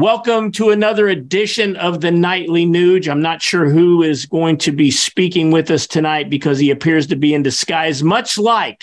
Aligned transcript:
Welcome 0.00 0.52
to 0.52 0.70
another 0.70 1.08
edition 1.08 1.76
of 1.76 2.00
the 2.00 2.10
Nightly 2.10 2.64
Nuge. 2.64 3.06
I'm 3.06 3.20
not 3.20 3.42
sure 3.42 3.68
who 3.68 4.02
is 4.02 4.24
going 4.24 4.56
to 4.56 4.72
be 4.72 4.90
speaking 4.90 5.50
with 5.50 5.70
us 5.70 5.86
tonight 5.86 6.30
because 6.30 6.58
he 6.58 6.70
appears 6.70 7.08
to 7.08 7.16
be 7.16 7.34
in 7.34 7.42
disguise, 7.42 8.02
much 8.02 8.38
like 8.38 8.82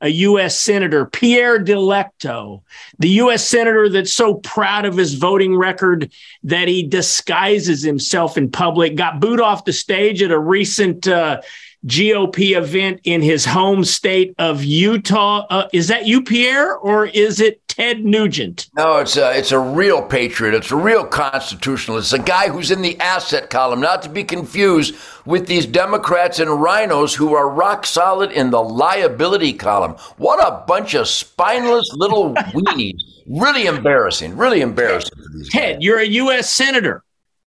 a 0.00 0.08
U.S. 0.08 0.58
Senator, 0.58 1.06
Pierre 1.06 1.62
Delecto, 1.62 2.62
the 2.98 3.08
U.S. 3.10 3.48
Senator 3.48 3.88
that's 3.88 4.12
so 4.12 4.34
proud 4.34 4.84
of 4.84 4.96
his 4.96 5.14
voting 5.14 5.56
record 5.56 6.10
that 6.42 6.66
he 6.66 6.82
disguises 6.82 7.84
himself 7.84 8.36
in 8.36 8.50
public, 8.50 8.96
got 8.96 9.20
booed 9.20 9.40
off 9.40 9.64
the 9.64 9.72
stage 9.72 10.24
at 10.24 10.32
a 10.32 10.38
recent 10.40 11.06
uh, 11.06 11.40
GOP 11.86 12.56
event 12.56 13.00
in 13.04 13.22
his 13.22 13.44
home 13.44 13.84
state 13.84 14.34
of 14.38 14.64
Utah. 14.64 15.46
Uh, 15.48 15.68
is 15.72 15.88
that 15.88 16.06
you, 16.06 16.22
Pierre, 16.22 16.74
or 16.76 17.06
is 17.06 17.40
it 17.40 17.66
Ted 17.68 18.04
Nugent? 18.04 18.68
No, 18.76 18.96
it's 18.96 19.16
a, 19.16 19.36
it's 19.38 19.52
a 19.52 19.58
real 19.58 20.02
patriot. 20.02 20.54
It's 20.54 20.72
a 20.72 20.76
real 20.76 21.04
constitutionalist. 21.06 22.12
A 22.12 22.18
guy 22.18 22.48
who's 22.48 22.70
in 22.72 22.82
the 22.82 22.98
asset 23.00 23.50
column, 23.50 23.80
not 23.80 24.02
to 24.02 24.08
be 24.08 24.24
confused 24.24 24.96
with 25.24 25.46
these 25.46 25.66
Democrats 25.66 26.40
and 26.40 26.50
RINOs 26.50 27.14
who 27.14 27.34
are 27.34 27.48
rock 27.48 27.86
solid 27.86 28.32
in 28.32 28.50
the 28.50 28.62
liability 28.62 29.52
column. 29.52 29.92
What 30.16 30.40
a 30.44 30.64
bunch 30.66 30.94
of 30.94 31.06
spineless 31.06 31.88
little 31.94 32.34
weenies. 32.34 32.98
Really 33.28 33.66
embarrassing. 33.66 34.36
Really 34.36 34.62
embarrassing 34.62 35.12
Ted, 35.50 35.76
guys. 35.76 35.82
you're 35.84 35.98
a 36.00 36.06
U.S. 36.06 36.50
Senator. 36.50 37.04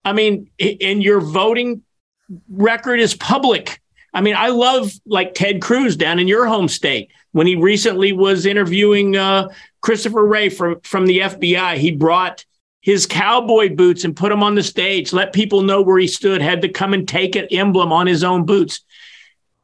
I 0.05 0.13
mean, 0.13 0.49
and 0.59 1.01
your 1.01 1.19
voting 1.19 1.81
record 2.49 2.99
is 2.99 3.15
public. 3.15 3.78
I 4.13 4.21
mean, 4.21 4.35
I 4.35 4.49
love 4.49 4.91
like 5.05 5.33
Ted 5.35 5.61
Cruz 5.61 5.95
down 5.95 6.19
in 6.19 6.27
your 6.27 6.45
home 6.45 6.67
state 6.67 7.11
when 7.31 7.47
he 7.47 7.55
recently 7.55 8.11
was 8.11 8.45
interviewing 8.45 9.15
uh, 9.15 9.49
Christopher 9.81 10.25
Wray 10.25 10.49
from 10.49 10.79
from 10.81 11.05
the 11.05 11.19
FBI. 11.19 11.75
He 11.77 11.91
brought 11.91 12.45
his 12.81 13.05
cowboy 13.05 13.75
boots 13.75 14.03
and 14.03 14.15
put 14.15 14.29
them 14.29 14.41
on 14.41 14.55
the 14.55 14.63
stage, 14.63 15.13
let 15.13 15.33
people 15.33 15.61
know 15.61 15.81
where 15.81 15.99
he 15.99 16.07
stood, 16.07 16.41
had 16.41 16.61
to 16.61 16.69
come 16.69 16.93
and 16.93 17.07
take 17.07 17.35
an 17.35 17.47
emblem 17.51 17.91
on 17.91 18.07
his 18.07 18.23
own 18.23 18.45
boots. 18.45 18.81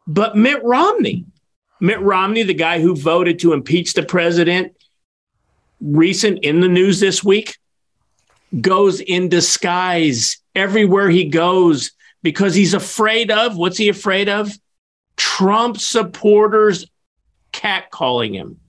But 0.05 0.35
Mitt 0.35 0.63
Romney, 0.63 1.25
Mitt 1.79 2.01
Romney, 2.01 2.43
the 2.43 2.53
guy 2.53 2.79
who 2.79 2.95
voted 2.95 3.39
to 3.39 3.53
impeach 3.53 3.93
the 3.93 4.03
president, 4.03 4.75
recent 5.81 6.43
in 6.43 6.59
the 6.59 6.67
news 6.67 6.99
this 6.99 7.23
week, 7.23 7.57
goes 8.61 8.99
in 8.99 9.29
disguise 9.29 10.37
everywhere 10.53 11.09
he 11.09 11.25
goes 11.25 11.91
because 12.25 12.55
he's 12.55 12.73
afraid 12.73 13.29
of 13.29 13.55
what's 13.55 13.77
he 13.77 13.87
afraid 13.87 14.27
of? 14.27 14.51
Trump 15.15 15.77
supporters 15.77 16.87
catcalling 17.53 18.33
him. 18.33 18.59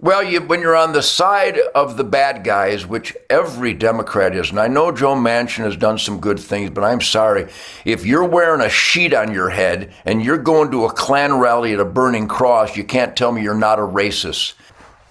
Well, 0.00 0.24
you, 0.24 0.40
when 0.40 0.60
you're 0.60 0.74
on 0.74 0.92
the 0.92 1.02
side 1.02 1.56
of 1.76 1.96
the 1.96 2.02
bad 2.02 2.42
guys, 2.42 2.84
which 2.84 3.16
every 3.30 3.74
Democrat 3.74 4.34
is, 4.34 4.50
and 4.50 4.58
I 4.58 4.66
know 4.66 4.90
Joe 4.90 5.14
Manchin 5.14 5.62
has 5.62 5.76
done 5.76 5.98
some 5.98 6.18
good 6.18 6.40
things, 6.40 6.70
but 6.70 6.82
I'm 6.82 7.00
sorry. 7.00 7.48
If 7.84 8.04
you're 8.04 8.24
wearing 8.24 8.60
a 8.60 8.68
sheet 8.68 9.14
on 9.14 9.32
your 9.32 9.48
head 9.48 9.94
and 10.04 10.20
you're 10.20 10.36
going 10.36 10.72
to 10.72 10.86
a 10.86 10.92
Klan 10.92 11.38
rally 11.38 11.74
at 11.74 11.78
a 11.78 11.84
burning 11.84 12.26
cross, 12.26 12.76
you 12.76 12.82
can't 12.82 13.16
tell 13.16 13.30
me 13.30 13.42
you're 13.42 13.54
not 13.54 13.78
a 13.78 13.82
racist. 13.82 14.54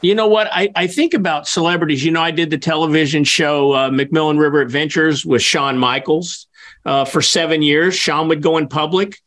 You 0.01 0.15
know 0.15 0.27
what? 0.27 0.47
I, 0.51 0.69
I 0.75 0.87
think 0.87 1.13
about 1.13 1.47
celebrities. 1.47 2.03
You 2.03 2.11
know, 2.11 2.21
I 2.21 2.31
did 2.31 2.49
the 2.49 2.57
television 2.57 3.23
show 3.23 3.73
uh, 3.75 3.91
Macmillan 3.91 4.37
River 4.37 4.61
Adventures 4.61 5.25
with 5.25 5.41
Shawn 5.41 5.77
Michaels 5.77 6.47
uh, 6.85 7.05
for 7.05 7.21
seven 7.21 7.61
years. 7.61 7.95
Shawn 7.95 8.27
would 8.29 8.41
go 8.41 8.57
in 8.57 8.67
public 8.67 9.21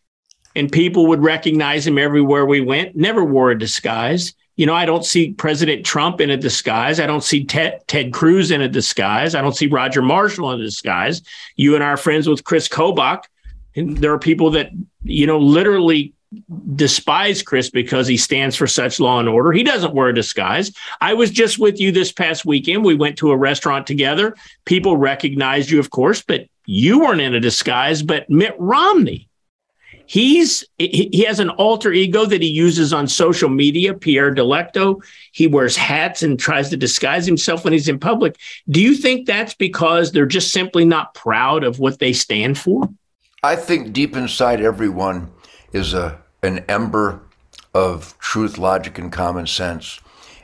and 0.56 0.70
people 0.70 1.06
would 1.06 1.22
recognize 1.22 1.86
him 1.86 1.98
everywhere 1.98 2.44
we 2.46 2.60
went, 2.60 2.96
never 2.96 3.24
wore 3.24 3.50
a 3.50 3.58
disguise. 3.58 4.34
You 4.56 4.66
know, 4.66 4.74
I 4.74 4.84
don't 4.84 5.04
see 5.04 5.32
President 5.32 5.84
Trump 5.84 6.20
in 6.20 6.30
a 6.30 6.36
disguise. 6.36 7.00
I 7.00 7.06
don't 7.06 7.24
see 7.24 7.44
Ted, 7.44 7.80
Ted 7.88 8.12
Cruz 8.12 8.52
in 8.52 8.60
a 8.60 8.68
disguise. 8.68 9.34
I 9.34 9.42
don't 9.42 9.56
see 9.56 9.66
Roger 9.66 10.00
Marshall 10.00 10.52
in 10.52 10.60
a 10.60 10.62
disguise. 10.62 11.22
You 11.56 11.74
and 11.74 11.82
are 11.82 11.96
friends 11.96 12.28
with 12.28 12.44
Chris 12.44 12.68
Kobach. 12.68 13.24
And 13.74 13.96
there 13.98 14.12
are 14.12 14.18
people 14.18 14.50
that, 14.52 14.70
you 15.02 15.26
know, 15.26 15.38
literally 15.38 16.14
despise 16.74 17.42
Chris 17.42 17.70
because 17.70 18.06
he 18.06 18.16
stands 18.16 18.56
for 18.56 18.66
such 18.66 19.00
law 19.00 19.18
and 19.18 19.28
order. 19.28 19.52
He 19.52 19.62
doesn't 19.62 19.94
wear 19.94 20.08
a 20.08 20.14
disguise. 20.14 20.72
I 21.00 21.14
was 21.14 21.30
just 21.30 21.58
with 21.58 21.80
you 21.80 21.92
this 21.92 22.12
past 22.12 22.44
weekend. 22.44 22.84
We 22.84 22.94
went 22.94 23.18
to 23.18 23.30
a 23.30 23.36
restaurant 23.36 23.86
together. 23.86 24.34
People 24.64 24.96
recognized 24.96 25.70
you, 25.70 25.78
of 25.78 25.90
course, 25.90 26.22
but 26.22 26.46
you 26.66 27.00
weren't 27.00 27.20
in 27.20 27.34
a 27.34 27.40
disguise. 27.40 28.02
But 28.02 28.28
Mitt 28.30 28.54
Romney, 28.58 29.28
he's 30.06 30.64
he 30.78 31.24
has 31.26 31.40
an 31.40 31.50
alter 31.50 31.92
ego 31.92 32.26
that 32.26 32.42
he 32.42 32.48
uses 32.48 32.92
on 32.92 33.08
social 33.08 33.48
media 33.48 33.94
pierre 33.94 34.34
delecto 34.34 35.02
he 35.32 35.46
wears 35.46 35.76
hats 35.76 36.22
and 36.22 36.38
tries 36.38 36.68
to 36.68 36.76
disguise 36.76 37.24
himself 37.24 37.64
when 37.64 37.72
he's 37.72 37.88
in 37.88 37.98
public 37.98 38.38
do 38.68 38.82
you 38.82 38.94
think 38.94 39.26
that's 39.26 39.54
because 39.54 40.12
they're 40.12 40.26
just 40.26 40.52
simply 40.52 40.84
not 40.84 41.14
proud 41.14 41.64
of 41.64 41.78
what 41.78 42.00
they 42.00 42.12
stand 42.12 42.58
for 42.58 42.86
I 43.42 43.56
think 43.56 43.92
deep 43.92 44.16
inside 44.16 44.62
everyone 44.62 45.30
is 45.74 45.92
a 45.92 46.23
an 46.44 46.64
ember 46.68 47.20
of 47.74 48.16
truth, 48.18 48.58
logic, 48.58 48.98
and 48.98 49.10
common 49.10 49.46
sense. 49.46 50.00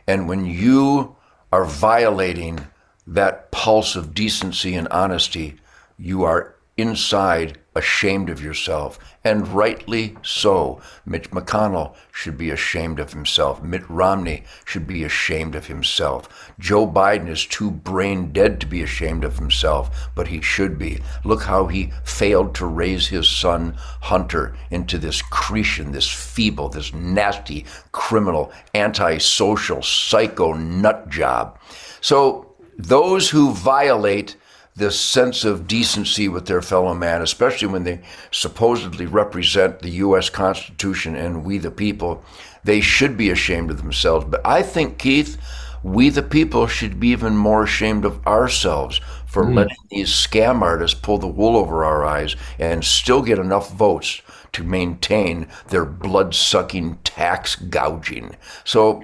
And 0.07 0.29
when 0.29 0.45
you 0.45 1.17
are 1.53 1.65
violating 1.65 2.67
that 3.07 3.51
pulse 3.51 3.97
of 3.97 4.15
decency 4.15 4.75
and 4.75 4.89
honesty, 4.89 5.57
you 5.99 6.25
are 6.25 6.57
inside 6.81 7.59
ashamed 7.77 8.29
of 8.29 8.43
yourself, 8.43 8.99
and 9.23 9.47
rightly 9.49 10.17
so. 10.23 10.81
Mitch 11.07 11.31
McConnell 11.31 11.95
should 12.13 12.37
be 12.37 12.51
ashamed 12.51 12.99
of 12.99 13.13
himself. 13.13 13.63
Mitt 13.63 13.89
Romney 13.89 14.43
should 14.65 14.87
be 14.87 15.05
ashamed 15.05 15.55
of 15.55 15.67
himself. 15.67 16.53
Joe 16.59 16.87
Biden 16.87 17.29
is 17.29 17.47
too 17.47 17.71
brain 17.71 18.33
dead 18.33 18.61
to 18.61 18.67
be 18.67 18.83
ashamed 18.83 19.25
of 19.25 19.39
himself, 19.39 20.11
but 20.15 20.29
he 20.29 20.41
should 20.41 20.79
be. 20.79 21.01
Look 21.25 21.43
how 21.45 21.67
he 21.67 21.93
failed 22.05 22.55
to 22.57 22.67
raise 22.67 23.07
his 23.09 23.29
son 23.29 23.75
Hunter 24.01 24.57
into 24.71 24.99
this 24.99 25.23
cretin, 25.23 25.93
this 25.93 26.11
feeble, 26.11 26.69
this 26.69 26.93
nasty, 26.93 27.67
criminal, 27.93 28.53
antisocial, 28.75 29.83
psycho 29.83 30.55
nut 30.55 31.09
job. 31.09 31.59
So 32.01 32.51
those 32.77 33.31
who 33.31 33.53
violate 33.53 34.37
this 34.81 34.99
sense 34.99 35.45
of 35.45 35.69
decency 35.69 36.27
with 36.29 36.47
their 36.47 36.63
fellow 36.63 36.95
man, 36.95 37.23
especially 37.23 37.69
when 37.69 37.85
they 37.85 38.01
supposedly 38.33 39.07
represent 39.07 39.79
the 39.81 39.91
U.S. 39.91 40.29
Constitution 40.31 41.15
and 41.15 41.45
we 41.45 41.59
the 41.59 41.71
people, 41.71 42.25
they 42.65 42.81
should 42.81 43.17
be 43.17 43.31
ashamed 43.31 43.71
of 43.71 43.77
themselves. 43.77 44.27
But 44.29 44.45
I 44.45 44.63
think, 44.63 44.99
Keith, 44.99 45.37
we 45.83 46.09
the 46.09 46.23
people 46.23 46.67
should 46.67 46.99
be 46.99 47.09
even 47.09 47.37
more 47.37 47.63
ashamed 47.63 48.05
of 48.05 48.27
ourselves 48.27 49.01
for 49.27 49.45
mm. 49.45 49.55
letting 49.55 49.77
these 49.91 50.09
scam 50.09 50.63
artists 50.63 50.99
pull 50.99 51.19
the 51.19 51.29
wool 51.29 51.57
over 51.57 51.85
our 51.85 52.05
eyes 52.05 52.35
and 52.59 52.85
still 52.85 53.23
get 53.23 53.39
enough 53.39 53.73
votes 53.73 54.23
to 54.53 54.65
maintain 54.65 55.47
their 55.69 55.85
blood 55.85 56.35
sucking 56.35 56.99
tax 57.05 57.55
gouging. 57.55 58.35
So, 58.65 59.03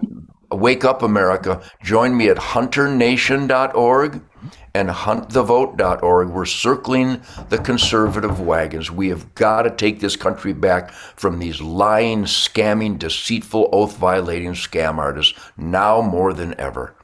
wake 0.51 0.85
up, 0.85 1.03
America. 1.03 1.63
Join 1.83 2.17
me 2.17 2.29
at 2.29 2.37
hunternation.org 2.37 4.23
and 4.75 4.89
huntthevote.org. 4.91 6.29
We're 6.29 6.45
circling 6.45 7.23
the 7.49 7.59
conservative 7.59 8.41
wagons. 8.41 8.91
We 8.91 9.09
have 9.09 9.35
got 9.35 9.63
to 9.63 9.71
take 9.71 10.01
this 10.01 10.17
country 10.17 10.53
back 10.53 10.91
from 10.91 11.39
these 11.39 11.61
lying, 11.61 12.25
scamming, 12.25 12.99
deceitful, 12.99 13.69
oath 13.73 13.97
violating 13.97 14.53
scam 14.53 14.99
artists 14.99 15.39
now 15.57 16.01
more 16.01 16.33
than 16.33 16.59
ever. 16.61 16.96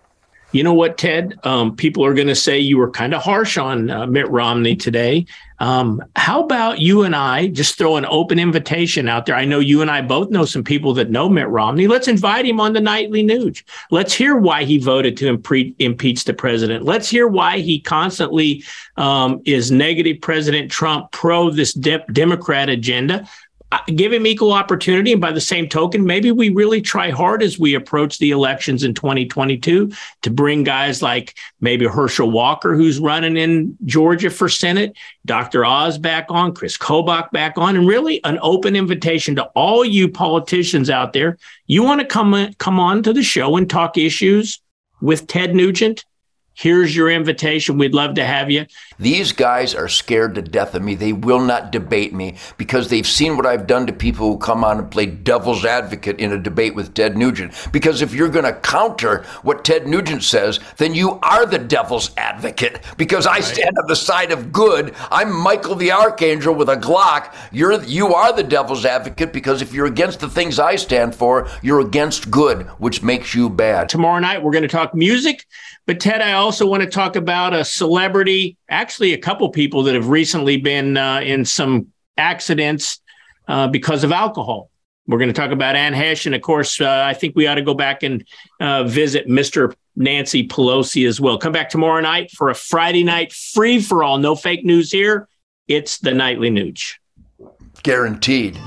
You 0.52 0.62
know 0.62 0.74
what, 0.74 0.98
Ted? 0.98 1.38
Um, 1.44 1.74
people 1.74 2.04
are 2.04 2.12
going 2.12 2.28
to 2.28 2.34
say 2.34 2.58
you 2.58 2.76
were 2.76 2.90
kind 2.90 3.14
of 3.14 3.22
harsh 3.22 3.56
on 3.56 3.90
uh, 3.90 4.06
Mitt 4.06 4.28
Romney 4.28 4.76
today. 4.76 5.26
Um, 5.60 6.02
how 6.16 6.42
about 6.42 6.80
you 6.80 7.04
and 7.04 7.16
I 7.16 7.46
just 7.46 7.78
throw 7.78 7.96
an 7.96 8.04
open 8.06 8.38
invitation 8.38 9.08
out 9.08 9.26
there? 9.26 9.34
I 9.34 9.44
know 9.46 9.60
you 9.60 9.80
and 9.80 9.90
I 9.90 10.02
both 10.02 10.28
know 10.30 10.44
some 10.44 10.62
people 10.62 10.92
that 10.94 11.10
know 11.10 11.28
Mitt 11.28 11.48
Romney. 11.48 11.86
Let's 11.86 12.08
invite 12.08 12.44
him 12.44 12.60
on 12.60 12.72
the 12.74 12.80
Nightly 12.80 13.24
Nuge. 13.24 13.62
Let's 13.90 14.12
hear 14.12 14.36
why 14.36 14.64
he 14.64 14.76
voted 14.76 15.16
to 15.18 15.36
impre- 15.36 15.74
impeach 15.78 16.24
the 16.24 16.34
president. 16.34 16.84
Let's 16.84 17.08
hear 17.08 17.28
why 17.28 17.60
he 17.60 17.80
constantly 17.80 18.64
um, 18.96 19.40
is 19.44 19.70
negative 19.70 20.20
President 20.20 20.70
Trump, 20.70 21.12
pro 21.12 21.48
this 21.48 21.72
de- 21.72 22.04
Democrat 22.12 22.68
agenda 22.68 23.26
Uh, 23.72 23.78
give 23.86 24.12
him 24.12 24.26
equal 24.26 24.52
opportunity. 24.52 25.12
And 25.12 25.20
by 25.20 25.32
the 25.32 25.40
same 25.40 25.66
token, 25.66 26.04
maybe 26.04 26.30
we 26.30 26.50
really 26.50 26.82
try 26.82 27.08
hard 27.08 27.42
as 27.42 27.58
we 27.58 27.74
approach 27.74 28.18
the 28.18 28.30
elections 28.30 28.84
in 28.84 28.92
2022 28.92 29.90
to 30.20 30.30
bring 30.30 30.62
guys 30.62 31.00
like 31.00 31.34
maybe 31.62 31.86
Herschel 31.86 32.30
Walker, 32.30 32.74
who's 32.74 33.00
running 33.00 33.38
in 33.38 33.74
Georgia 33.86 34.28
for 34.28 34.50
Senate, 34.50 34.94
Dr. 35.24 35.64
Oz 35.64 35.96
back 35.96 36.26
on, 36.28 36.54
Chris 36.54 36.76
Kobach 36.76 37.30
back 37.30 37.56
on, 37.56 37.74
and 37.74 37.88
really 37.88 38.22
an 38.24 38.38
open 38.42 38.76
invitation 38.76 39.34
to 39.36 39.44
all 39.54 39.86
you 39.86 40.06
politicians 40.06 40.90
out 40.90 41.14
there. 41.14 41.38
You 41.66 41.82
want 41.82 42.02
to 42.02 42.06
come, 42.06 42.34
uh, 42.34 42.48
come 42.58 42.78
on 42.78 43.02
to 43.04 43.14
the 43.14 43.22
show 43.22 43.56
and 43.56 43.70
talk 43.70 43.96
issues 43.96 44.60
with 45.00 45.26
Ted 45.26 45.54
Nugent? 45.54 46.04
Here's 46.54 46.94
your 46.94 47.10
invitation. 47.10 47.78
We'd 47.78 47.94
love 47.94 48.14
to 48.14 48.24
have 48.24 48.50
you. 48.50 48.66
These 48.98 49.32
guys 49.32 49.74
are 49.74 49.88
scared 49.88 50.34
to 50.34 50.42
death 50.42 50.74
of 50.74 50.82
me. 50.82 50.94
They 50.94 51.12
will 51.12 51.40
not 51.40 51.72
debate 51.72 52.12
me 52.12 52.36
because 52.58 52.88
they've 52.88 53.06
seen 53.06 53.36
what 53.36 53.46
I've 53.46 53.66
done 53.66 53.86
to 53.86 53.92
people 53.92 54.30
who 54.30 54.38
come 54.38 54.62
on 54.62 54.78
and 54.78 54.90
play 54.90 55.06
devil's 55.06 55.64
advocate 55.64 56.18
in 56.20 56.32
a 56.32 56.38
debate 56.38 56.74
with 56.74 56.94
Ted 56.94 57.16
Nugent. 57.16 57.54
Because 57.72 58.02
if 58.02 58.14
you're 58.14 58.28
going 58.28 58.44
to 58.44 58.52
counter 58.60 59.24
what 59.42 59.64
Ted 59.64 59.86
Nugent 59.86 60.22
says, 60.22 60.60
then 60.76 60.94
you 60.94 61.18
are 61.22 61.46
the 61.46 61.58
devil's 61.58 62.14
advocate 62.16 62.80
because 62.96 63.26
I 63.26 63.40
stand 63.40 63.76
on 63.78 63.86
the 63.88 63.96
side 63.96 64.30
of 64.30 64.52
good. 64.52 64.94
I'm 65.10 65.32
Michael 65.32 65.74
the 65.74 65.92
Archangel 65.92 66.54
with 66.54 66.68
a 66.68 66.76
Glock. 66.76 67.34
You're 67.50 67.82
you 67.84 68.14
are 68.14 68.32
the 68.32 68.42
devil's 68.42 68.84
advocate 68.84 69.32
because 69.32 69.62
if 69.62 69.72
you're 69.72 69.86
against 69.86 70.20
the 70.20 70.28
things 70.28 70.58
I 70.58 70.76
stand 70.76 71.14
for, 71.14 71.48
you're 71.62 71.80
against 71.80 72.30
good, 72.30 72.66
which 72.78 73.02
makes 73.02 73.34
you 73.34 73.48
bad. 73.48 73.88
Tomorrow 73.88 74.20
night 74.20 74.42
we're 74.42 74.52
going 74.52 74.62
to 74.62 74.68
talk 74.68 74.94
music, 74.94 75.46
but 75.86 75.98
Ted, 75.98 76.20
I 76.20 76.32
also 76.42 76.66
want 76.66 76.82
to 76.82 76.88
talk 76.88 77.16
about 77.16 77.54
a 77.54 77.64
celebrity, 77.64 78.56
actually, 78.68 79.14
a 79.14 79.18
couple 79.18 79.48
people 79.50 79.82
that 79.84 79.94
have 79.94 80.08
recently 80.08 80.56
been 80.58 80.96
uh, 80.96 81.20
in 81.20 81.44
some 81.44 81.88
accidents 82.16 83.00
uh, 83.48 83.68
because 83.68 84.04
of 84.04 84.12
alcohol. 84.12 84.70
We're 85.06 85.18
going 85.18 85.32
to 85.32 85.34
talk 85.34 85.50
about 85.50 85.74
Anne 85.74 85.94
Heche. 85.94 86.26
And 86.26 86.34
of 86.34 86.42
course, 86.42 86.80
uh, 86.80 87.04
I 87.06 87.14
think 87.14 87.34
we 87.34 87.46
ought 87.46 87.56
to 87.56 87.62
go 87.62 87.74
back 87.74 88.02
and 88.02 88.24
uh, 88.60 88.84
visit 88.84 89.26
Mr. 89.26 89.74
Nancy 89.96 90.46
Pelosi 90.46 91.08
as 91.08 91.20
well. 91.20 91.38
Come 91.38 91.52
back 91.52 91.70
tomorrow 91.70 92.00
night 92.00 92.30
for 92.30 92.50
a 92.50 92.54
Friday 92.54 93.02
night 93.02 93.32
free 93.32 93.80
for 93.80 94.04
all. 94.04 94.18
No 94.18 94.34
fake 94.36 94.64
news 94.64 94.92
here. 94.92 95.28
It's 95.68 95.98
the 95.98 96.12
Nightly 96.12 96.50
Nuge. 96.50 96.94
Guaranteed. 97.82 98.58